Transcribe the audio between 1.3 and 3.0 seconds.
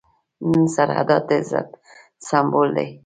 عزت سمبول دي.